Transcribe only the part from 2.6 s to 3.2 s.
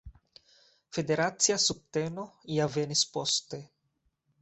venis